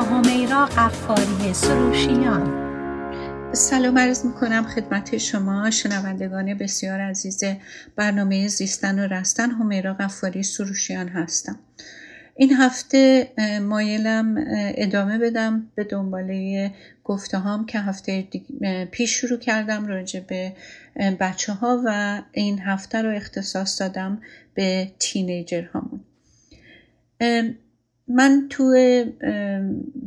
[0.00, 2.70] با همیرا قفاری سروشیان.
[3.52, 7.44] سلام عرض می‌کنم خدمت شما شنوندگان بسیار عزیز
[7.96, 11.58] برنامه زیستن و رستن همیرا قفاری سروشیان هستم.
[12.36, 13.28] این هفته
[13.62, 16.70] مایلم ادامه بدم به دنباله
[17.04, 18.28] گفته هام که هفته
[18.90, 20.52] پیش شروع کردم راجع به
[21.20, 24.20] بچه ها و این هفته رو اختصاص دادم
[24.54, 26.00] به تینیجر هامون
[28.10, 28.74] من تو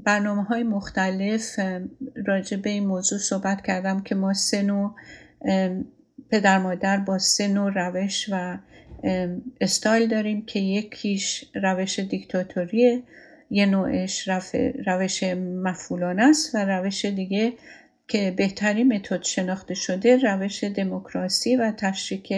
[0.04, 1.60] برنامه های مختلف
[2.26, 4.96] راجع به این موضوع صحبت کردم که ما سه نوع
[6.30, 8.58] پدر مادر با سه نوع روش و
[9.62, 13.04] استایل داریم که یکیش روش دیکتاتوریه
[13.50, 14.30] یه نوعش
[14.86, 15.24] روش
[15.64, 17.54] مفولانه است و روش دیگه
[18.08, 22.34] که بهترین متد شناخته شده روش دموکراسی و تشریک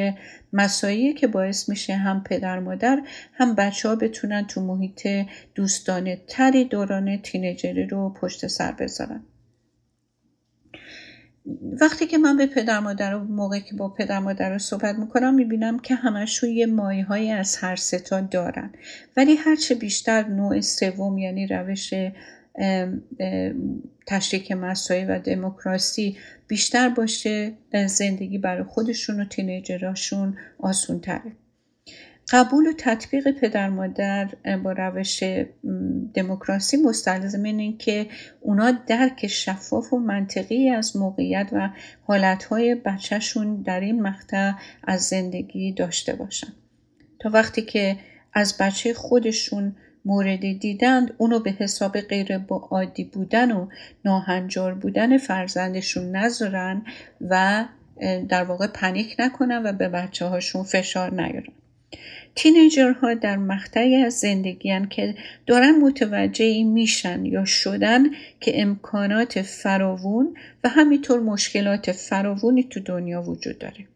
[0.54, 3.02] مسایی که باعث میشه هم پدر مادر
[3.34, 5.08] هم بچه ها بتونن تو محیط
[5.56, 9.24] دوستانه تری دوران تینیجری رو پشت سر بذارن.
[11.82, 15.34] وقتی که من به پدر مادر رو موقعی که با پدر مادر رو صحبت می‌کنم
[15.34, 18.74] می‌بینم که همشون یه مایه های از هر ستا دارن.
[19.18, 21.94] ولی هرچه بیشتر نوع سوم یعنی روش
[24.08, 26.18] تشریک مسایی و دموکراسی
[26.48, 27.54] بیشتر باشه
[27.88, 31.32] زندگی برای خودشون و تینیجراشون آسون تره.
[32.32, 34.30] قبول و تطبیق پدر مادر
[34.64, 35.24] با روش
[36.14, 38.08] دموکراسی مستلزم این که
[38.42, 41.70] اونا درک شفاف و منطقی از موقعیت و
[42.04, 44.52] حالتهای بچهشون در این مقطع
[44.84, 46.54] از زندگی داشته باشن
[47.20, 47.98] تا وقتی که
[48.34, 49.76] از بچه خودشون
[50.06, 52.38] موردی دیدند اونو به حساب غیر
[52.72, 53.68] عادی بودن و
[54.06, 56.82] ناهنجار بودن فرزندشون نذارن
[57.30, 57.66] و
[58.30, 61.54] در واقع پنیک نکنن و به بچه هاشون فشار نیارن
[62.36, 65.16] تینیجرها در مقطعی از زندگی که
[65.48, 68.04] دارن متوجه میشن یا شدن
[68.40, 73.88] که امکانات فراوون و همینطور مشکلات فراوونی تو دنیا وجود داره.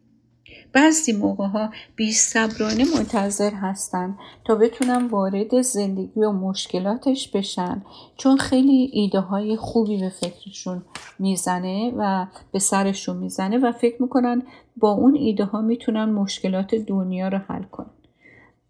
[0.74, 7.82] بعضی موقع ها بی صبرانه منتظر هستن تا بتونن وارد زندگی و مشکلاتش بشن
[8.18, 10.82] چون خیلی ایده های خوبی به فکرشون
[11.20, 14.44] می‌زنه و به سرشون می‌زنه و فکر می‌کنن
[14.78, 17.90] با اون ایده ها می‌تونن مشکلات دنیا رو حل کنن.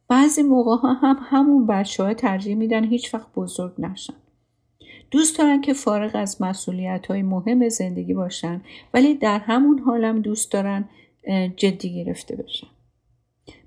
[0.08, 4.14] بعضی موقع ها هم همون بچه ها ترجیح میدن هیچ وقت بزرگ نشن.
[5.12, 8.62] دوست دارن که فارغ از مسئولیت های مهم زندگی باشن
[8.94, 10.90] ولی در همون حالم دوست دارن
[11.58, 12.68] جدی گرفته بشن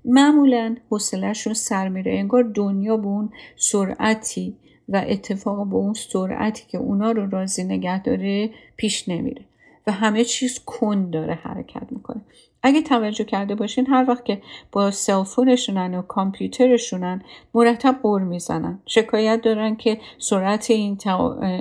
[0.05, 2.13] معمولا حوصلهشون سر میره.
[2.13, 4.57] انگار دنیا به اون سرعتی
[4.89, 9.45] و اتفاق به اون سرعتی که اونا رو راضی نگه داره پیش نمیره
[9.87, 12.21] و همه چیز کن داره حرکت می‌کنه.
[12.63, 14.41] اگه توجه کرده باشین هر وقت که
[14.71, 17.21] با سلفونشونن و کامپیوترشونن
[17.53, 18.79] مرتب قور می‌زنن.
[18.85, 20.97] شکایت دارن که سرعت این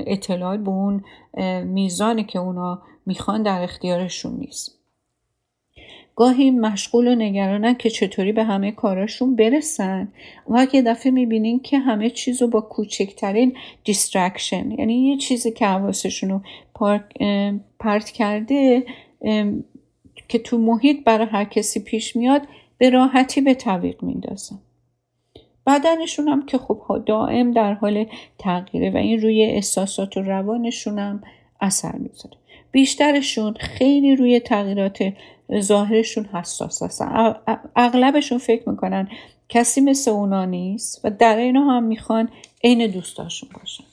[0.06, 1.04] اطلاعات به اون
[1.64, 4.81] میزانی که اونا می‌خوان در اختیارشون نیست.
[6.16, 10.08] گاهی مشغول و نگرانن که چطوری به همه کاراشون برسن.
[10.48, 15.66] و یه دفعه می‌بینین که همه چیز رو با کوچکترین distraction یعنی یه چیزی که
[15.66, 16.40] حواسشون رو
[17.78, 18.84] پرت کرده
[20.28, 22.42] که تو محیط برای هر کسی پیش میاد
[22.78, 24.58] به راحتی به تعویق میندازن.
[25.66, 28.06] بدنشون هم که خب دائم در حال
[28.38, 31.22] تغییره و این روی احساسات و روانشون هم
[31.60, 32.36] اثر می‌ذاره.
[32.72, 35.12] بیشترشون خیلی روی تغییرات
[35.60, 37.34] ظاهرشون حساس هستن.
[37.76, 39.08] اغلبشون فکر می‌کنن
[39.48, 42.28] کسی مثل اونا نیست و در اینا هم می‌خوان
[42.64, 43.84] عین دوستاشون باشن.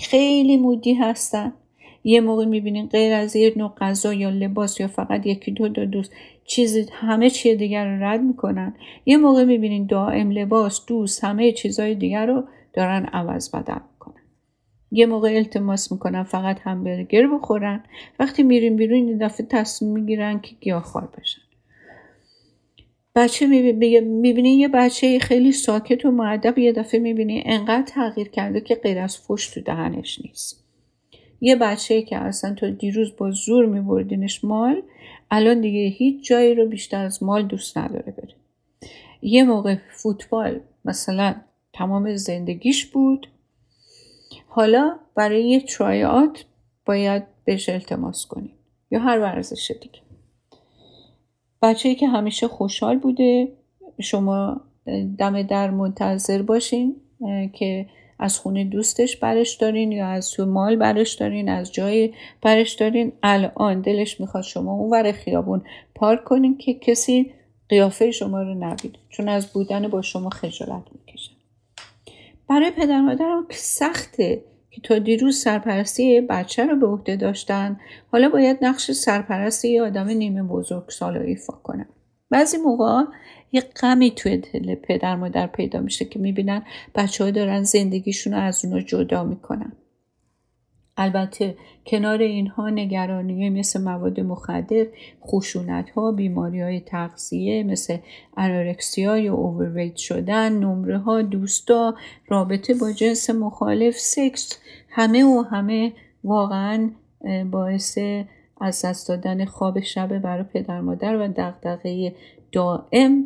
[0.00, 1.52] خیلی مودی هستن.
[2.04, 5.84] یه موقع می‌بینین غیر از یه نوع غذا یا لباس یا فقط یکی دو دو
[5.84, 6.12] دوست
[6.44, 8.74] چیزی همه چیز دیگر رو رد می‌کنن.
[9.06, 13.80] یه موقع می‌بینین دائم لباس دوست همه چیزهای دیگر رو دارن عوض می‌کنن
[14.90, 17.82] یه موقع التماس می‌کنن فقط همبرگر بخورن.
[18.18, 21.40] وقتی میریم بیرون این دفعه تصمیم می‌گیرن که گیاهخوار بشن.
[23.14, 28.74] بچه می‌بینی یه بچه خیلی ساکت و معدب یه دفعه می‌بینی انقدر تغییر کرده که
[28.74, 30.64] غیر از فش تو دهنش نیست.
[31.40, 34.82] یه بچه که اصلا تا دیروز با زور میبردینش مال
[35.30, 38.34] الان دیگه هیچ جایی رو بیشتر از مال دوست نداره بره.
[39.22, 41.34] یه موقع فوتبال مثلا
[41.72, 43.28] تمام زندگیش بود.
[44.48, 46.44] حالا برای یه ترایات
[46.86, 48.52] باید بهش التماس کنیم
[48.90, 50.00] یا هر ورزش دیگه.
[51.62, 53.48] بچه که همیشه خوشحال بوده
[54.00, 54.60] شما
[55.18, 56.96] دم در منتظر باشین
[57.52, 57.86] که
[58.18, 63.12] از خونه دوستش برش دارین یا از تو مال برش دارین از جای برش دارین.
[63.22, 65.62] الان دلش می‌خواد شما اون ور خیابون
[65.94, 67.32] پارک کنین که کسی
[67.68, 71.07] قیافه شما رو نبینه چون از بودن با شما خجالت می‌کشه.
[72.48, 77.80] برای پدر مادرم سخته که تا دیروز سرپرستی بچه رو به عهده داشتن.
[78.12, 81.88] حالا باید نقش سرپرستی یه آدم نیمه بزرگ سال ایفا کنن
[82.30, 83.04] بعضی موقع
[83.52, 86.62] یه غمی توی دل پدر مادر پیدا میشه که می‌بینن
[86.94, 89.72] بچه ها دارن زندگیشون رو از اونا جدا می‌کنن.
[91.00, 91.56] البته
[91.86, 94.86] کنار اینها نگرانی مثل مواد مخدر،
[95.26, 97.96] خشونت ها، بیماری های تغذیه مثل
[98.36, 101.94] انورکسیا یا اوورویت شدن، نمره ها، دوستا،
[102.28, 104.58] رابطه با جنس مخالف، سکس
[104.88, 105.92] همه و همه
[106.24, 106.90] واقعا
[107.50, 107.98] باعث
[108.60, 112.14] از دست دادن خواب شب برای پدر مادر و دغدغه
[112.52, 113.24] دائم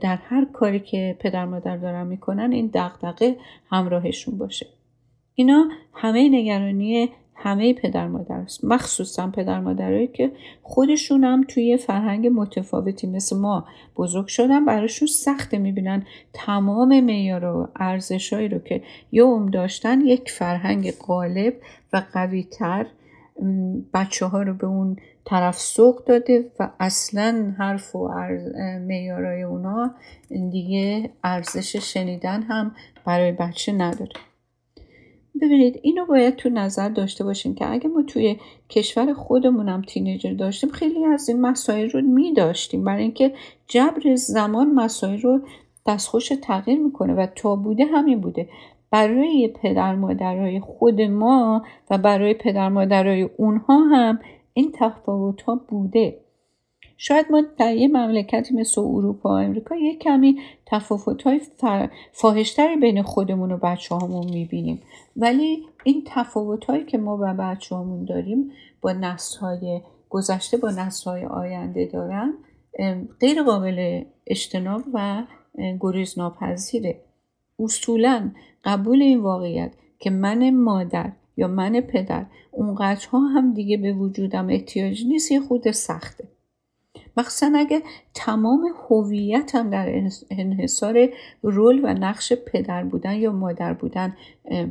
[0.00, 3.36] در هر کاری که پدر مادر دارن می‌کنن این دغدغه
[3.70, 4.66] همراهشون باشه.
[5.38, 8.64] اینا همه نگرانی همه پدر مادر است.
[8.64, 10.32] مخصوصا پدر مادرایی که
[10.62, 17.68] خودشون هم توی فرهنگ متفاوتی مثل ما بزرگ شدن براشون سخته می‌بینن تمام معیار و
[17.76, 18.82] ارزشهایی رو که
[19.12, 21.54] یوم داشتن یک فرهنگ غالب
[21.92, 22.86] و قویتر
[23.94, 28.08] بچه ها رو به اون طرف سوق داده و اصلا حرف و
[28.86, 29.94] معیارای اونا
[30.50, 32.74] دیگه ارزش شنیدن هم
[33.04, 34.27] برای بچه نداره.
[35.40, 38.36] ببینید اینو باید تو نظر داشته باشین که اگه ما توی
[38.68, 43.32] کشور خودمونم تینیجر داشتیم خیلی از این مسائل رو می داشتیم برای اینکه
[43.66, 45.40] جبر زمان مسائل رو
[45.86, 48.48] دستخوش تغییر می‌کنه و تا بوده همین بوده.
[48.90, 54.18] برای پدر مادرای خود ما و برای پدر مادرای اونها هم
[54.52, 56.18] این تفاوت ها بوده.
[57.00, 61.40] شاید ما در یه مملکتی مثل اروپا و امریکا یه کمی تفاوت های
[62.12, 64.82] فاهشتری بین خودمون و بچه هامون می‌بینیم.
[65.16, 68.50] ولی این تفاوت هایی که ما و بچه هامون داریم
[68.80, 72.34] با نسل های گذشته با نسل های آینده دارن
[73.20, 75.22] غیر قابل اجتناب و
[75.80, 77.00] گریز ناپذیره
[77.58, 78.30] اصولا
[78.64, 85.04] قبول این واقعیت که من مادر یا من پدر اونقدرها هم دیگه به وجودم احتیاج
[85.06, 86.37] نیست یه خود سخته.
[87.18, 87.82] مخصوصا اگه
[88.14, 91.08] تمام هویتم در انحصار
[91.42, 94.16] رول و نقش پدر بودن یا مادر بودن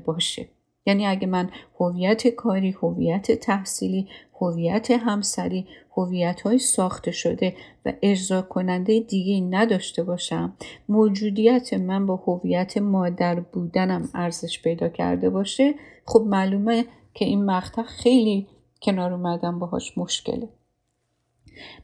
[0.05, 0.47] باشه.
[0.85, 1.49] یعنی اگه من
[1.79, 4.07] هویت کاری هویت تحصیلی
[4.41, 5.67] هویت همسری
[5.97, 7.55] هویت های ساخته شده
[7.85, 10.53] و اجرا کننده دیگه نداشته باشم
[10.89, 15.73] موجودیت من با هویت مادر بودنم ارزش پیدا کرده باشه
[16.05, 18.47] خب معلومه که این مقطع خیلی
[18.81, 20.49] کنار اومدن باهاش مشکله.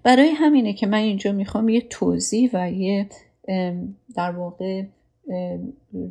[0.04, 3.10] برای همینه که من اینجا می‌خوام یه توضیح و یه
[4.16, 4.84] در واقع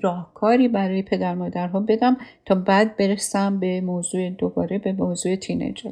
[0.02, 2.16] راهکاری برای پدر مادرها بدم
[2.46, 5.90] تا بعد برسم به موضوع دوباره به موضوع تینیجر.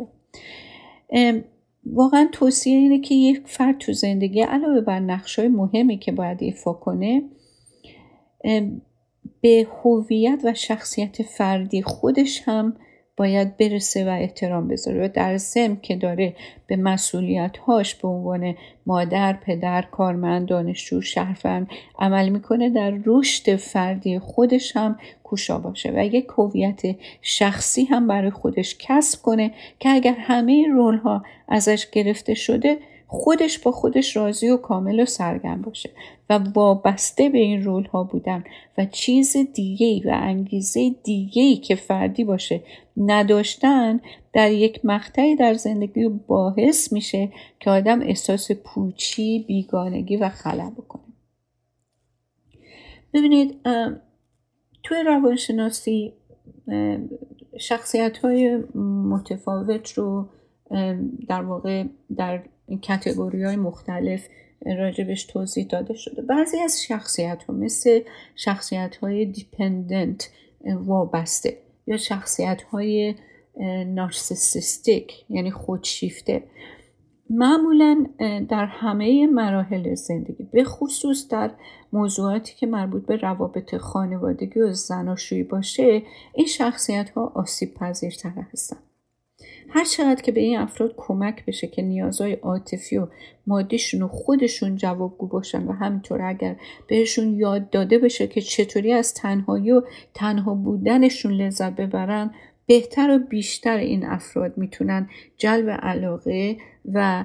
[1.86, 6.72] واقعا توصیه اینه که یک فرد تو زندگی علاوه بر نقشای مهمی که باید ایفا
[6.72, 7.22] کنه
[9.40, 12.76] به هویت و شخصیت فردی خودش هم
[13.16, 15.04] باید برسه و احترام بذاره.
[15.04, 16.34] و در ضمن که داره
[16.66, 18.54] به مسئولیت هاش به عنوان
[18.86, 21.68] مادر، پدر، کارمند، دانشجو، شهروند
[21.98, 25.92] عمل می‌کنه در رشد فردی خودش هم کوشا باشه.
[25.96, 26.82] و یک هویت
[27.22, 32.78] شخصی هم برای خودش کسب کنه که اگر همه رول ها ازش گرفته شده
[33.12, 35.90] خودش با خودش راضی و کامل و سرگرم باشه
[36.30, 38.44] و وابسته به این رول ها بودن
[38.78, 42.62] و چیز دیگه و انگیزه دیگه که فردی باشه
[42.96, 44.00] نداشتن
[44.32, 51.02] در یک مقطعی در زندگی باحث میشه که آدم احساس پوچی، بیگانگی و خلا بکنه.
[53.14, 53.56] ببینید
[54.82, 56.12] توی روانشناسی
[57.58, 60.28] شخصیت های متفاوت رو
[61.28, 61.84] در واقع
[62.16, 62.42] در
[62.78, 64.28] کتگوری های مختلف
[64.66, 66.22] راجبش توضیح داده شده.
[66.22, 68.00] بعضی از شخصیت ها مثل
[68.36, 70.30] شخصیت های دیپندنت
[70.64, 73.14] وابسته یا شخصیت های
[73.86, 76.42] نارسیسیستیک یعنی خودشیفته
[77.30, 78.06] معمولا
[78.48, 81.50] در همه مراحل زندگی به خصوص در
[81.92, 86.02] موضوعاتی که مربوط به روابط خانوادگی و زناشویی باشه
[86.34, 88.89] این شخصیت ها آسیب پذیرتر هستند
[89.68, 93.06] هر چقدر که به این افراد کمک بشه که نیازهای عاطفی و
[93.46, 96.56] مادیشون و خودشون جوابگو باشن و همینطور اگر
[96.86, 99.82] بهشون یاد داده بشه که چطوری از تنهایی و
[100.14, 102.34] تنها بودنشون لذت ببرن
[102.66, 106.56] بهتر و بیشتر این افراد می‌تونن جلب علاقه
[106.92, 107.24] و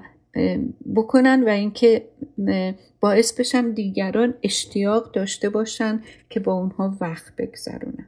[0.96, 2.08] بکنن و اینکه
[3.00, 8.08] باعث بشن دیگران اشتیاق داشته باشن که با اونها وقت بگذرونن.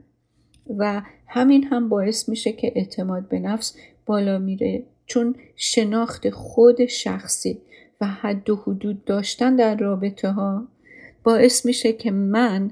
[0.78, 3.76] و همین هم باعث میشه که اعتماد به نفس
[4.08, 4.84] بالا میره.
[5.06, 7.62] چون شناخت خود شخصی
[8.02, 10.68] و حد و حدود داشتن در رابطه ها
[11.24, 12.72] باعث میشه که من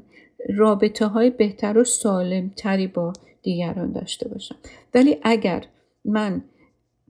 [0.49, 4.55] رابطه های بهتر و سالم تری با دیگران داشته باشم.
[4.93, 5.65] ولی اگر
[6.05, 6.43] من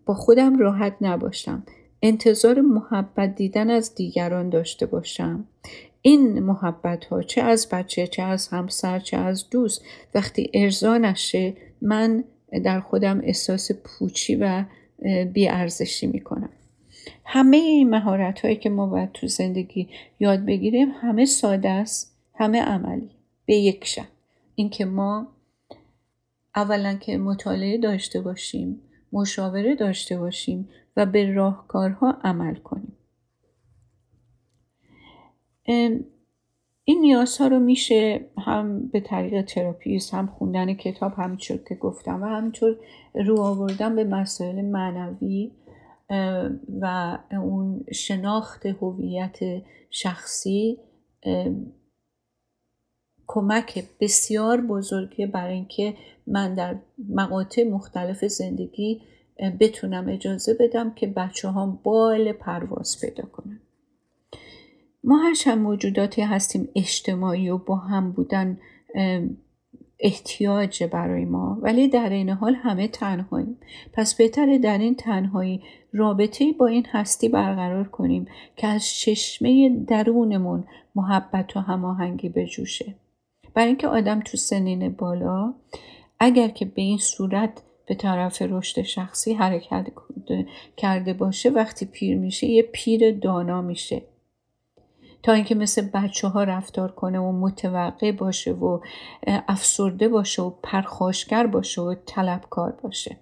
[0.06, 1.64] با خودم راحت نباشم
[2.02, 5.48] انتظار محبت دیدن از دیگران داشته باشم
[6.02, 9.82] این محبت ها چه از بچه چه از همسر چه از دوست
[10.16, 12.24] وقتی ارضا نشه من
[12.64, 14.66] در خودم احساس پوچی و
[15.34, 16.50] بیارزشی می‌کنم.
[17.26, 22.62] همه این مهارت هایی که ما باید تو زندگی یاد بگیریم همه ساده است همه
[22.62, 23.10] عملی
[23.46, 24.08] به یک شب
[24.56, 25.28] اینکه ما
[26.56, 28.82] اولا که مطالعه داشته باشیم
[29.14, 32.94] مشاوره داشته باشیم و به راهکارها عمل کنیم.
[36.88, 42.26] این نیازها رو میشه هم به طریق تراپیست هم خوندن کتاب همینطور که گفتم و
[42.26, 42.76] همینطور
[43.14, 45.52] رو آوردن به مسائل معنوی
[46.82, 49.40] و اون شناخت هویت
[49.90, 50.78] شخصی
[53.28, 55.94] کمک بسیار بزرگی برای اینکه
[56.28, 56.76] من در
[57.10, 59.02] مقاطع مختلف زندگی
[59.60, 63.65] بتونم اجازه بدم که بچه ها بال پرواز پیدا کنن.
[65.06, 68.58] ما هرچند موجوداتی هستیم اجتماعی و با هم بودن
[70.00, 71.58] احتیاج برای ما.
[71.62, 73.58] ولی در این حال همه تنهاییم.
[73.94, 75.62] پس بهتره در این تنهایی
[75.94, 80.64] رابطه با این هستی برقرار کنیم که از چشمه درونمون
[80.96, 82.96] محبت و هماهنگی بجوشه.
[83.54, 85.54] برای اینکه آدم تو سنین بالا
[86.20, 89.88] اگر که به این صورت به طرف رشد شخصی حرکت
[90.78, 94.02] کرده باشه وقتی پیر میشه یه پیر دانا میشه.
[95.26, 98.80] تا اینکه مثل بچه ها رفتار کنه و متوقع باشه و
[99.28, 103.18] افسرده باشه و پرخاشگر باشه و طلبکار باشه.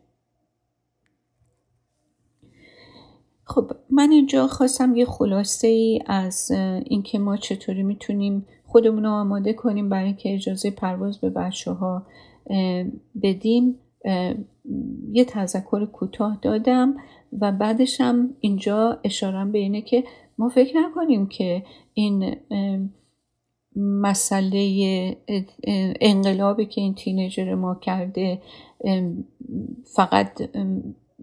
[3.43, 6.51] خب من اینجا خواستم یه خلاصه ای از
[6.85, 12.05] اینکه ما چطوری می‌تونیم خودمون رو آماده کنیم برای اینکه اجازه پرواز به بچه ها
[13.23, 13.79] بدیم.
[15.11, 16.95] یه تذکر کوتاه دادم
[17.41, 20.03] و بعدش هم اینجا اشارم به اینه که
[20.37, 21.63] ما فکر نکنیم که
[21.93, 22.35] این
[23.75, 25.17] مسئله
[26.01, 28.41] انقلابی که این تینیجر ما کرده
[29.95, 30.49] فقط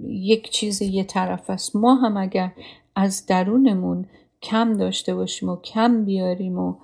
[0.07, 1.76] یک چیز یه طرف است.
[1.76, 2.52] ما هم اگر
[2.97, 4.07] از درونمون
[4.43, 6.75] کم داشته باشیم و کم بیاریم و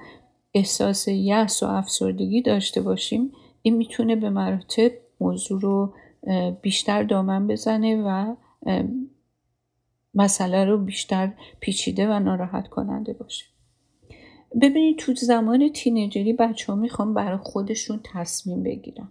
[0.54, 5.92] احساس یأس و افسردگی داشته باشیم این می‌تونه به مراتب موضوع رو
[6.62, 8.35] بیشتر دامن بزنه و
[10.16, 13.44] مسئله رو بیشتر پیچیده و ناراحت کننده باشه.
[14.62, 19.08] ببینید تو زمان تینیجری بچه ها می‌خوان برای خودشون تصمیم بگیرن.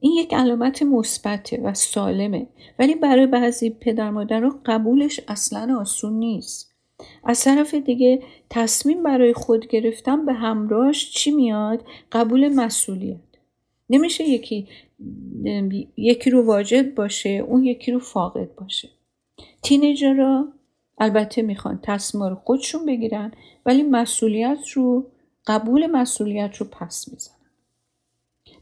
[0.00, 2.46] این یک علامت مثبته و سالمه
[2.78, 6.74] ولی برای بعضی پدر مادر قبولش اصلا آسون نیست.
[7.24, 13.16] از طرف دیگه تصمیم برای خود گرفتن به همراهش چی میاد؟ قبول مسئولیت.
[13.90, 14.68] نمیشه یکی
[15.96, 18.88] یکی رو واجد باشه اون یکی رو فاقد باشه.
[19.62, 20.48] تینیجرها
[20.98, 23.32] البته می‌خوان تصمیم رو خودشون بگیرن
[23.66, 25.06] ولی مسئولیت رو
[25.46, 27.36] قبول مسئولیت رو پس می‌زنن.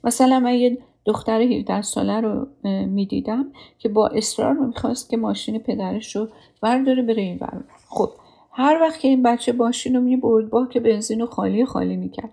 [0.05, 2.47] مثلا من یه دختر 17 ساله رو
[2.87, 6.29] می‌دیدم که با اصرار رو می‌خواست که ماشین پدرش رو
[6.63, 7.65] برداره بره این ور.
[7.89, 8.11] خب
[8.53, 12.31] هر وقت که این بچه ماشین رو می‌برد با که بنزین رو خالی خالی می‌کرد.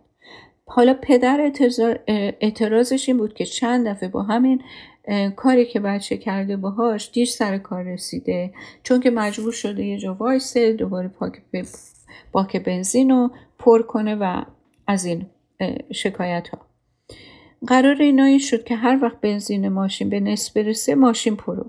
[0.67, 1.51] حالا پدر
[2.41, 4.61] اعتراضش این بود که چند دفعه با همین
[5.35, 8.53] کاری که بچه کرده باهاش دیر سر کار رسیده.
[8.83, 11.41] چون که مجبور شده یه جا وایسه دوباره پاک
[12.31, 14.41] باک بنزین رو پر کنه و
[14.87, 15.25] از این
[15.93, 16.61] شکایت ها
[17.67, 21.65] قرار اینا این شد که هر وقت بنزین ماشین به نصف برسه ماشین پرو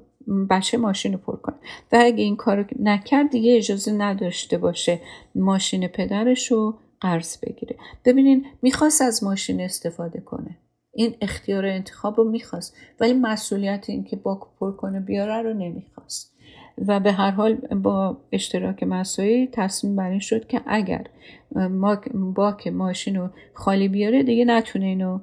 [0.51, 1.55] بچه ماشین رو پر کنه.
[1.93, 5.01] و اگه این کار نکرد دیگه اجازه نداشته باشه
[5.35, 7.77] ماشین پدرش رو قرض بگیره.
[8.05, 10.57] ببینین می‌خواست از ماشین استفاده کنه.
[10.93, 12.77] این اختیار انتخاب رو می‌خواست.
[13.01, 16.37] ولی مسئولیت این که باک پر کنه بیاره رو نمی‌خواست.
[16.87, 21.07] و به هر حال با اشتراک مسایی تصمیم بر این شد که اگر
[22.15, 25.21] باک ماشین رو خالی بیاره دیگه نتونه اینو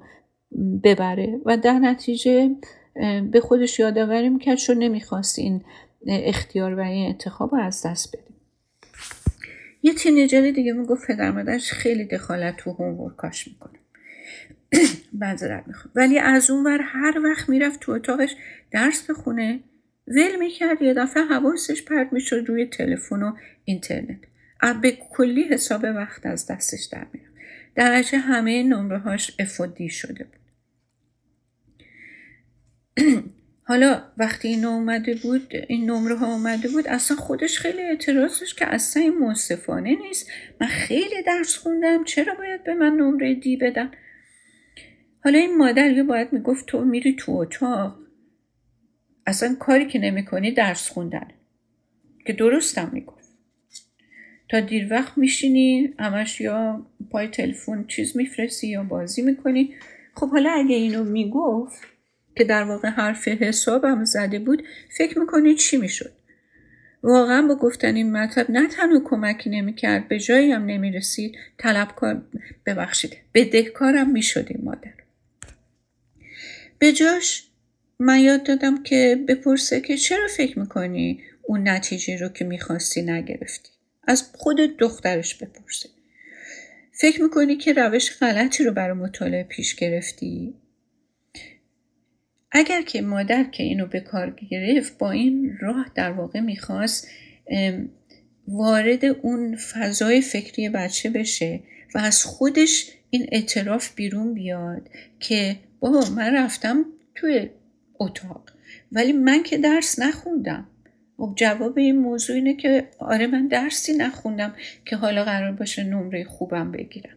[0.83, 1.41] ببره.
[1.45, 2.55] و در نتیجه
[3.31, 5.61] به خودش یادآوری می‌کرد چون نمی‌خواست این
[6.07, 8.32] اختیار و این انتخاب رو از دست بده.
[9.83, 13.79] یه تینیجر دیگه می‌گفت پدر مادرش خیلی دخالت تو هومورکاش می‌کنه.
[15.21, 15.91] معذرت می‌خوام.
[15.95, 18.35] ولی از اون ور هر وقت می‌رفت تو اتاقش
[18.71, 19.59] درس بخونه
[20.07, 23.35] ول می‌کرد یه دفعه حواسش پرت می‌شد روی تلفن و
[23.65, 24.19] اینترنت.
[24.81, 27.33] به کلی حساب وقت از دستش در می‌رفت.
[27.75, 30.39] درجه همه نمره هاش افادی شده بود.
[33.65, 38.67] حالا وقتی این اومده بود این نمره ها اومده بود اصلا خودش خیلی اعتراضش که
[38.67, 40.29] اصلا این منصفانه نیست.
[40.61, 43.91] من خیلی درس خوندم چرا باید به من نمره دی بدن؟
[45.23, 47.99] حالا این مادر یا باید می‌گفت تو میری تو اتاق.
[49.27, 51.27] اصلا کاری که نمی‌کنی درس خوندن.
[52.25, 53.29] که درستم می‌گفت.
[54.49, 59.73] تا دیر وقت میشینی همش یا پای تلفن چیز میفرستی یا بازی می‌کنی.
[60.15, 61.92] خب حالا اگه اینو می‌گفت
[62.35, 64.63] که در واقع حرف حسابم زده بود
[64.97, 66.11] فکر می‌کنی چی می‌شد؟
[67.03, 71.35] واقعا با گفتن این مطلب نه تنها کمکی نمی‌کرد به جایی هم نمی‌رسید.
[71.57, 72.21] طلبکار
[72.65, 74.93] ببخشید بدهکارم می‌شد این مادر.
[76.79, 77.47] به جاش
[77.99, 83.69] من یاد دادم که بپرسه که چرا فکر می‌کنی اون نتیجه رو که می‌خواستی نگرفتی؟
[84.07, 85.89] از خود دخترش بپرسه.
[86.91, 90.53] فکر می‌کنی که روش غلطی رو برای مطالعه پیش گرفتی؟
[92.53, 97.07] اگر که مادر که اینو به کار گرفت با این راه در واقع می‌خواست
[98.47, 101.59] وارد اون فضای فکری بچه بشه
[101.95, 107.49] و از خودش این اعتراف بیرون بیاد که بابا من رفتم توی
[107.99, 108.49] اتاق
[108.91, 110.67] ولی من که درس نخوندم.
[111.17, 114.55] خب جواب این موضوع اینه که آره من درسی نخوندم
[114.85, 117.15] که حالا قرار باشه نمره خوبم بگیرم.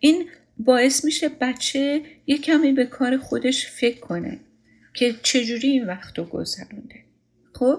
[0.00, 0.24] این
[0.58, 4.38] باعث میشه بچه یه کمی به کار خودش فکر کنه.
[4.94, 7.04] که چجوری این وقت رو گذرونده.
[7.52, 7.78] خب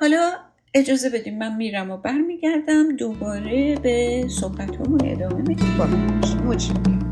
[0.00, 0.32] حالا
[0.74, 4.70] اجازه بدیم من میرم و برمیگردم دوباره به صحبت
[5.04, 7.11] ادامه میدیم با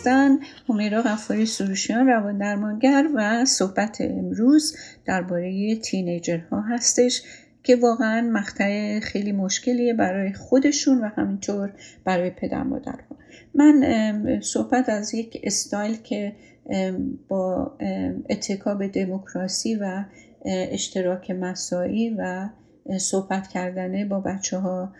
[0.00, 7.22] و رستن همیرا غفاری سروشیان روان درمانگر و صحبت امروز درباره تینیجرها هستش
[7.62, 11.72] که واقعا مقطع خیلی مشکلیه برای خودشون و همینطور
[12.04, 13.16] برای پدر مادرها.
[13.54, 16.32] من صحبت از یک استایل که
[17.28, 17.76] با
[18.30, 20.04] اتکا به دموکراسی و
[20.44, 22.48] اشتراک مساعی و
[22.98, 24.92] صحبت کردنه با بچه ها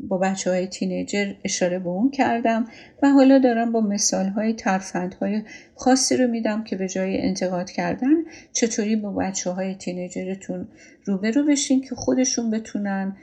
[0.00, 2.64] با بچه های تینیجر اشاره به اون کردم
[3.02, 5.42] و حالا دارم با مثال های ترفند های
[5.74, 8.16] خاصی رو میدم که به جای انتقاد کردن
[8.52, 10.68] چطوری با بچه های تینیجرتون
[11.04, 13.16] روبرو بشین که خودشون بتونن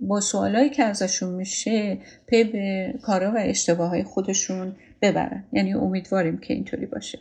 [0.00, 5.44] با سوالایی که ازشون میشه پی به کارا و اشتباه های خودشون ببرن.
[5.52, 7.18] یعنی امیدواریم که اینطوری باشه.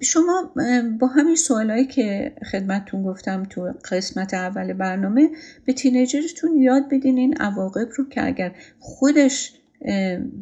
[0.00, 0.54] شما
[1.00, 5.30] با همین سوالایی که خدمتتون گفتم تو قسمت اول برنامه
[5.64, 9.52] به تینیجرتون یاد بدین این عواقب رو که اگر خودش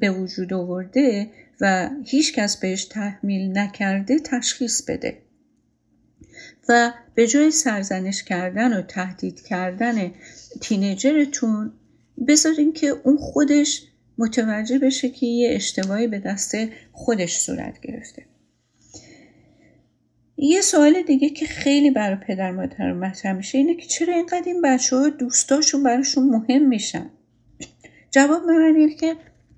[0.00, 5.18] به وجود آورده و هیچ کس بهش تحمیل نکرده تشخیص بده.
[6.68, 10.12] و به جای سرزنش کردن و تهدید کردن
[10.60, 11.72] تینیجرتون
[12.28, 13.82] بذارین که اون خودش
[14.18, 16.56] متوجه بشه که یه اشتباهی به دست
[16.92, 18.22] خودش صورت گرفته.
[20.40, 24.62] یه سوال دیگه که خیلی برای پدر مادر مطرح میشه اینه که چرا اینقدر این
[24.62, 27.11] بچه ها دوستاشون براشون مهم میشن؟
[28.11, 29.16] جواب من اینه که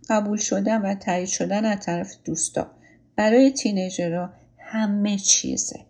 [0.09, 2.71] قبول شدن و تایید شدن از طرف دوستا
[3.17, 5.81] برای تینیجرها همه چیزه.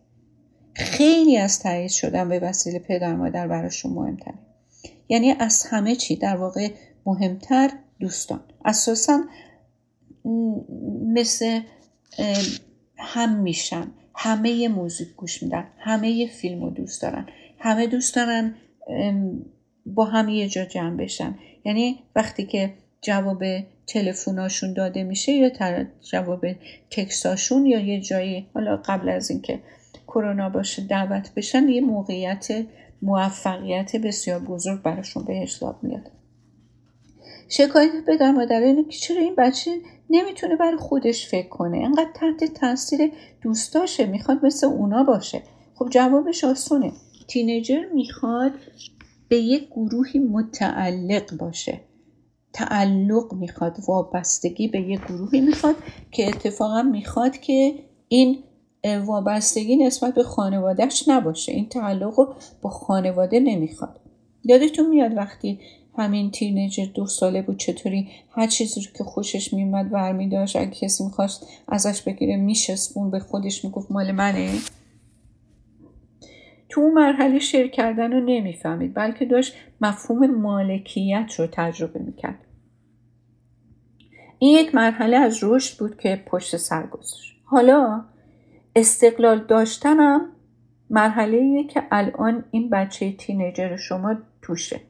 [0.74, 4.38] خیلی از تایید شدن به وسیله پدر مادر براشون مهمتره.
[5.08, 6.68] یعنی از همه چی در واقع
[7.06, 8.40] مهمتر دوستان.
[8.64, 9.24] اساسا
[11.14, 11.60] مثل
[12.96, 13.92] هم میشن.
[14.22, 17.26] همه موزیک گوش میدن همه فیلم رو دوست دارن
[17.58, 18.54] همه دوست دارن
[19.86, 21.38] با هم یه جا جمع بشن.
[21.64, 23.44] یعنی وقتی که جواب
[23.86, 25.50] تلفناشون داده میشه یا
[26.10, 26.46] جواب
[26.90, 29.60] تکستاشون یا یه جایی حالا قبل از اینکه
[30.06, 32.48] کرونا باشه دعوت بشن یه موقعیت
[33.02, 36.10] موفقیت بسیار بزرگ براشون به حساب میاد.
[37.52, 39.70] شکایت پدر مادر اینه که چرا این بچه
[40.10, 45.42] نمی‌تونه برای خودش فکر کنه؟ انقدر تحت تاثیر دوستاشه می‌خواد مثل اونا باشه.
[45.74, 46.92] خب جوابش آسونه.
[47.28, 48.52] تینیجر می‌خواد
[49.28, 51.80] به یک گروهی متعلق باشه.
[52.52, 55.76] تعلق می‌خواد وابستگی به یک گروهی می‌خواد
[56.10, 57.74] که اتفاقا می‌خواد که
[58.08, 58.38] این
[59.06, 61.52] وابستگی نسبت به خانوادهش نباشه.
[61.52, 64.00] این تعلق رو با خانواده نمی‌خواد.
[64.44, 65.60] یادتون میاد وقتی
[65.96, 70.70] همین تینیجر دو ساله بود چطوری هر چیزی رو که خوشش میومد ورمی داشت اگه
[70.70, 74.54] کسی می‌خواست ازش بگیره میشسبون به خودش می‌گفت مال منه؟
[76.68, 82.46] تو اون مرحله شیر کردن رو نمی‌فهمید بلکه داشت مفهوم مالکیت رو تجربه می‌کرد.
[84.38, 87.36] این یک مرحله از رشد بود که پشت سر گذاشت.
[87.44, 88.04] حالا
[88.76, 90.32] استقلال داشتنم
[90.90, 94.80] مرحله که الان این بچه تینیجر شما توشه.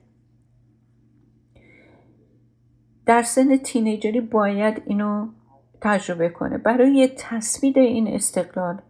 [3.10, 5.28] در سن تینیجری باید اینو
[5.80, 6.58] تجربه کنه.
[6.58, 8.82] برای تصوید این استقلال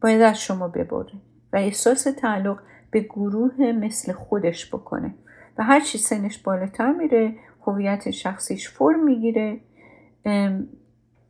[0.00, 1.12] باید از شما ببره
[1.52, 2.58] و احساس تعلق
[2.90, 5.14] به گروه مثل خودش بکنه
[5.58, 7.34] و هر چی سنش بالاتر میره
[7.66, 9.60] هویت شخصیش فرم می‌گیره.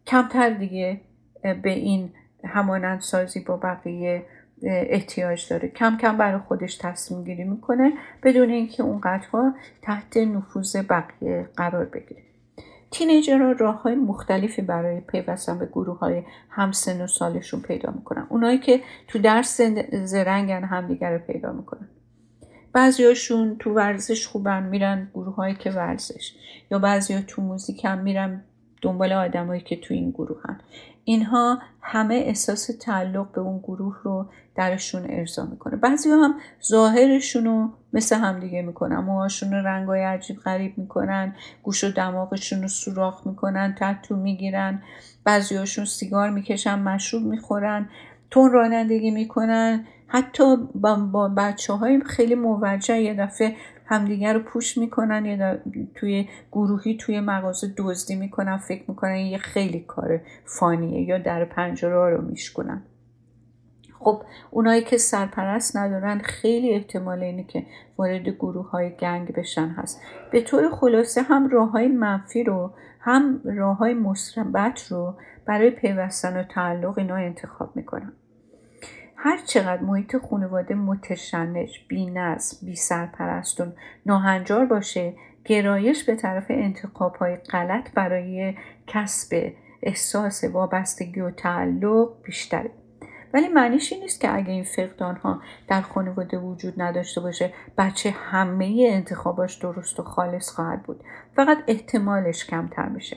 [0.06, 1.00] کمتر دیگه
[1.42, 2.10] به این
[2.44, 4.26] همانند سازی با بقیه
[4.66, 5.68] احتیاج داره.
[5.68, 12.22] کم کم برای خودش تصمیم گیری می‌کنه بدون اینکه اونقدرها تحت نفوذ بقیه قرار بگیره.
[12.90, 18.26] تینیجرها راه های مختلفی برای پیوستن به گروه های همسن و سالشون پیدا می‌کنن.
[18.28, 19.60] اونایی که تو درس
[19.92, 21.88] زرنگن همدیگر رو پیدا می‌کنن.
[22.72, 26.34] بعضیاشون تو ورزش خوبن میرن گروه هایی که ورزش.
[26.70, 28.44] یا بعضی تو موزیک هم میرن
[28.84, 30.60] دنبال آدمایی که تو این گروه هن.
[31.04, 35.76] اینها همه احساس تعلق به اون گروه رو درشون ارضا می‌کنه.
[35.76, 36.34] بعضی هم
[36.68, 38.96] ظاهرشون رو مثل همدیگه می‌کنن.
[38.96, 44.82] موهاشون رو رنگای عجیب غریب می‌کنن گوش و دماغشون رو سوراخ می‌کنن تتو می‌گیرن
[45.24, 47.88] بعضیاشون سیگار می‌کشن مشروب می‌خورن
[48.30, 49.84] تون رانندگی می‌کنن.
[50.06, 55.56] حتی با, با بچه های خیلی موجه یه دفعه همدیگر رو پوش می‌کنن یا
[55.94, 62.10] توی گروهی توی مغازه دزدی می‌کنن فکر می‌کنن یه خیلی کار فانیه یا در پنجره
[62.16, 62.82] رو میشکنن.
[63.98, 67.66] خب اونایی که سرپرست ندارن خیلی احتمال اینه که
[67.98, 70.00] وارد گروه های گنگ بشن هست.
[70.32, 73.94] به طور خلاصه هم راه های منفی رو هم راه های
[74.88, 75.14] رو
[75.46, 78.12] برای پیوستن و تعلق اینا انتخاب می‌کنن.
[79.26, 81.80] هر چقدر محیط خانواده متشنج،
[82.62, 83.64] بی سرپرست و
[84.06, 88.54] ناهنجار باشه گرایش به طرف انتخاب های غلط برای
[88.86, 92.70] کسب احساس وابستگی و تعلق بیشتره.
[93.34, 98.10] ولی معنیش این نیست که اگه این فقدان ها در خانواده وجود نداشته باشه بچه
[98.10, 101.04] همه انتخاباش درست و خالص خواهد بود.
[101.36, 103.16] فقط احتمالش کمتر میشه.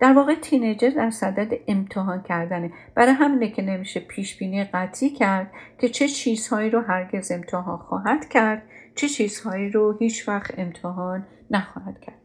[0.00, 2.70] در واقع تینیجر در صدد امتحان کردنه.
[2.94, 8.28] برای همینه که نمیشه پیش بینی قطعی کرد که چه چیزهایی رو هرگز امتحان خواهد
[8.28, 8.62] کرد
[8.94, 12.20] چه چیزهایی رو هیچ وقت امتحان نخواهد کرد.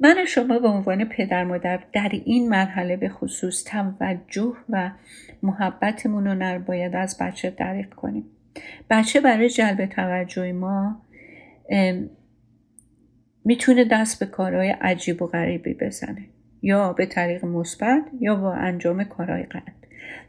[0.00, 4.90] من شما به عنوان پدر مادر در این مرحله به خصوص توجه و
[5.42, 8.24] محبتمون رو باید از بچه دریق کنیم.
[8.90, 11.02] بچه برای جلب توجه ما
[13.48, 16.24] می‌تونه دست به کارهای عجیب و غریبی بزنه.
[16.62, 19.62] یا به طریق مثبت یا با انجام کارهای غلط.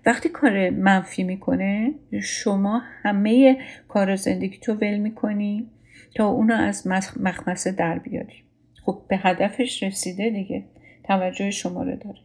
[0.06, 5.68] وقتی کار منفی می‌کنه شما همه کار زندگی تو ول می‌کنی
[6.16, 6.88] تا اونو از
[7.20, 8.44] مخمسه در بیاری.
[8.86, 10.64] خب به هدفش رسیده دیگه.
[11.04, 12.20] توجه شما رو داره.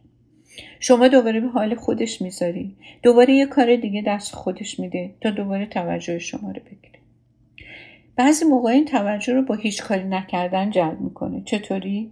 [0.79, 2.75] شما دوباره به حال خودش می‌ذاری.
[3.03, 6.99] دوباره یه کار دیگه دست خودش میده تا دوباره توجه شما رو بگیره.
[8.15, 11.41] بعضی موقع این توجه رو با هیچ کاری نکردن جلب می‌کنه.
[11.45, 12.11] چطوری؟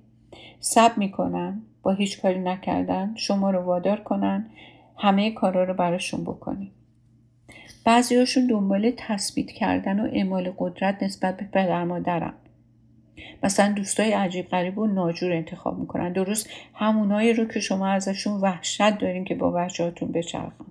[0.59, 4.49] سب می‌کنن با هیچ کاری نکردن شما رو وادار کنن
[4.97, 6.71] همه کارا رو براشون بکنی.
[7.85, 12.33] بعضیاشون دنبال تثبیت کردن و اعمال قدرت نسبت به پدر مادرن.
[13.43, 16.13] مثلا دوستای عجیب غریب و ناجور انتخاب می‌کنن.
[16.13, 20.65] درست همونایی رو که شما ازشون وحشت دارین که با بچهاتون بچرخن.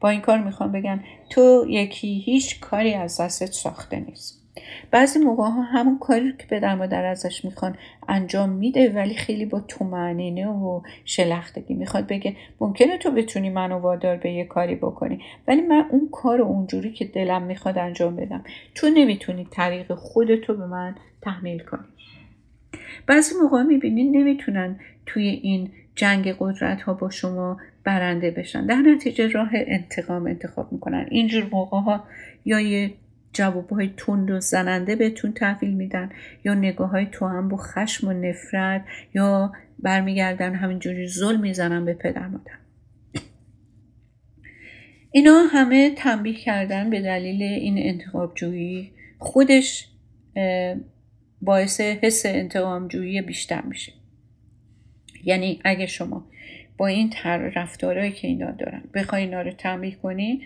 [0.00, 4.37] با این کار می‌خوام بگن تو یکی هیچ کاری از دستت ساخته نیست.
[4.90, 7.76] بعضی موقع ها همون کاری که پدر مادر ازش می‌خوان
[8.08, 14.16] انجام میده ولی خیلی با تومعنینه و شلختگی می‌خواد بگه ممکنه تو بتونی منو وادار
[14.16, 15.20] به یه کاری بکنی.
[15.48, 18.44] ولی من اون کار اونجوری که دلم می‌خواد انجام بدم.
[18.74, 21.84] تو نمی‌تونی طریق خودتو به من تحمیل کنی.
[23.06, 28.66] بعضی موقع می‌بینین نمی‌تونن توی این جنگ قدرت ها با شما برنده بشن.
[28.66, 31.06] در نتیجه راه انتقام انتخاب می‌کنن.
[31.10, 32.04] اینجور موقع ها
[32.44, 32.94] یا یه
[33.32, 36.10] جوابهای تند و زننده بهتون تحویل میدن.
[36.44, 41.94] یا نگاه های تو هم با خشم و نفرت یا برمیگردن همینجوری ظلم می‌زنن به
[41.94, 42.52] پدر مادر.
[45.12, 49.88] اینا همه تنبیه کردن به دلیل این انتقام جویی خودش
[51.42, 53.92] باعث حس انتقام جویی بیشتر میشه.
[55.24, 56.26] یعنی اگه شما
[56.78, 58.82] با این طرز رفتارهایی که اینا دارن.
[58.94, 60.42] بخوای اینا رو تنبیه کنی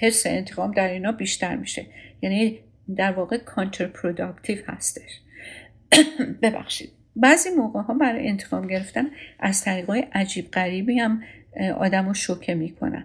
[0.00, 1.86] حس انتقام در اینا بیشتر میشه.
[2.22, 2.58] یعنی
[2.96, 5.20] در واقع counterproductive هستش.
[6.42, 6.90] ببخشید.
[7.16, 9.06] بعضی موقع ها برای انتقام گرفتن
[9.38, 11.22] از طریقای عجیب غریبی هم
[11.76, 13.04] آدم شوکه می‌کنن.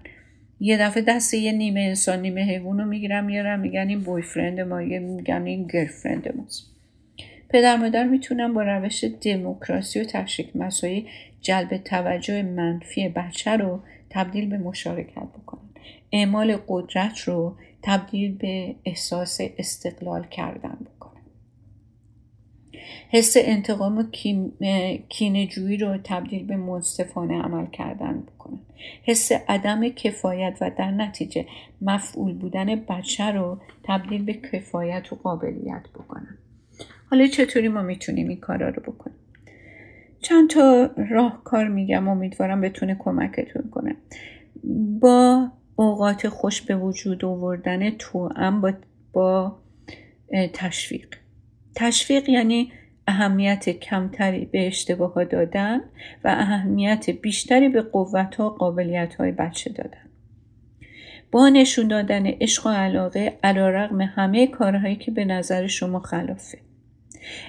[0.59, 4.81] یه دفعه دست یه نیمه انسان نیمه حیوان رو می‌گیرم میارم میگن این بویفرند ما
[4.81, 6.74] یه میگن این گرفرند ماست.
[7.49, 11.07] پدر مادر می‌تونن با روش دموکراسی و تشریک مسایی
[11.41, 13.79] جلب توجه منفی بچه رو
[14.09, 15.69] تبدیل به مشارکت بکنن.
[16.11, 21.21] اعمال قدرت رو تبدیل به احساس استقلال کردن بکنن.
[23.09, 24.03] حس انتقام و
[25.09, 28.59] کینجویی رو تبدیل به منصفانه عمل کردن بکنن.
[29.03, 31.45] حس عدم کفایت و در نتیجه
[31.81, 36.37] مفعول بودن بچه رو تبدیل به کفایت و قابلیت بکنن.
[37.11, 39.17] حالا چطوری ما می‌تونیم این کارا رو بکنیم؟
[40.21, 43.95] چند تا راهکار میگم امیدوارم بتونه کمکتون کنه.
[44.99, 48.73] با اوقات خوش به وجود آوردن توأم با,
[49.13, 49.55] با
[50.53, 51.15] تشویق.
[51.75, 52.71] تشویق یعنی
[53.07, 55.77] اهمیت کمتری به اشتباه دادن
[56.23, 60.09] و اهمیت بیشتری به قوت ها و قابلیت های بچه دادن.
[61.31, 66.57] با نشون دادن عشق و علاقه علا همه کارهایی که به نظر شما خلافه.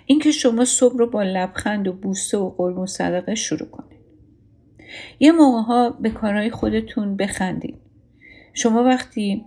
[0.07, 4.01] اینکه شما صبح رو با لبخند و بوسه و قربون صدقه شروع کنید.
[5.21, 7.77] یه موقع ها به کارهای خودتون بخندید.
[8.55, 9.45] شما وقتی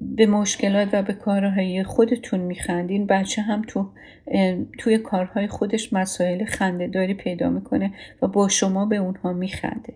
[0.00, 3.90] به مشکلات و به کارهای خودتون میخندین بچه هم تو
[4.78, 9.94] توی کارهای خودش مسائل خندهداری پیدا می‌کنه و با شما به اونها میخنده.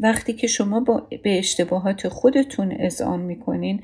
[0.00, 3.82] وقتی که شما با به اشتباهات خودتون اذعان می‌کنین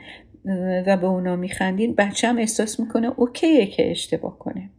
[0.87, 4.71] و به اونا میخندین بچه هم احساس می‌کنه اوکیه که اشتباه کنه.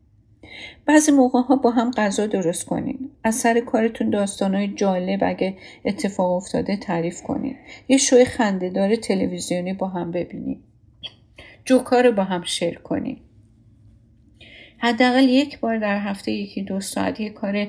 [0.85, 3.09] بعضی موقع ها با هم غذا درست کنین.
[3.23, 7.55] از سر کارتون داستانهای جالب اگه اتفاق افتاده تعریف کنین.
[7.87, 10.59] یه شوی خندهدار تلویزیونی با هم ببینین.
[11.65, 13.17] جوکا رو با هم share کنین.
[14.77, 17.67] حداقل یک بار در هفته یکی دو ساعت یه کار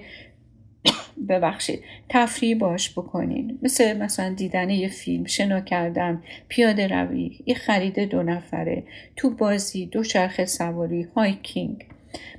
[1.28, 1.82] ببخشید.
[2.08, 3.58] تفریح باش بکنین.
[3.62, 7.38] مثل مثلا دیدن یه فیلم شنا کردن پیاده روی.
[7.46, 8.84] یه خرید دو نفره.
[9.16, 11.86] توپ بازی دو چرخ سواری hiking.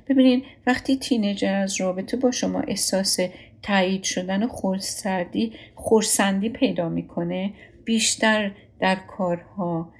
[0.08, 3.18] ببینین وقتی teenager از رابطه با شما احساس
[3.62, 7.52] تایید شدن و خورسردی خورسندی پیدا می‌کنه
[7.84, 9.92] بیشتر در کارها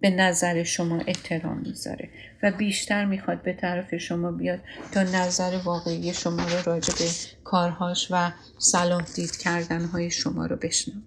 [0.00, 2.08] به نظر شما احترام می‌ذاره.
[2.42, 4.60] و بیشتر می‌خواد به طرف شما بیاد
[4.92, 7.10] تا نظر واقعی شما رو راجع به
[7.44, 11.02] کارهاش و صلاح دید کردنهای شما رو بشنوه.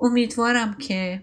[0.00, 1.22] امیدوارم که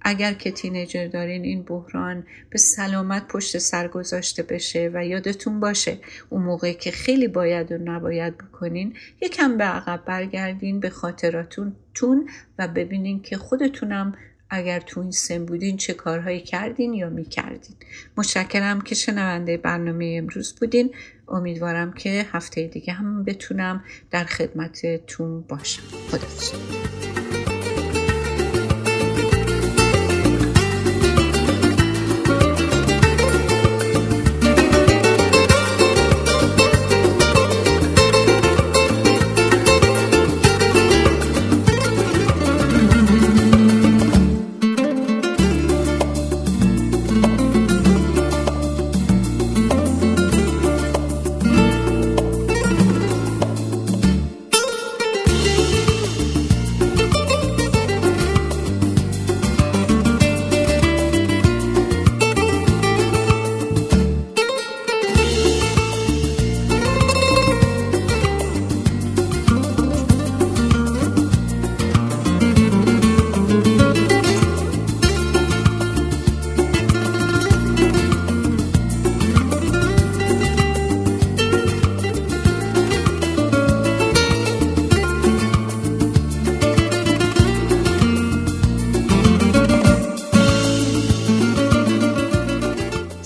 [0.00, 5.98] اگر که تینیجر دارین این بحران به سلامت پشت سر گذاشته بشه و یادتون باشه
[6.30, 12.28] اون موقعی که خیلی باید و نباید بکنین یکم به عقب برگردین به خاطراتون تون
[12.58, 14.14] و ببینین که خودتونم
[14.50, 17.76] اگر تو این سن بودین چه کارهایی کردین یا می‌کردین.
[18.16, 20.94] متشکرم که شنونده برنامه امروز بودین.
[21.28, 25.82] امیدوارم که هفته دیگه هم بتونم در خدمتتون باشم.
[26.10, 27.15] خدا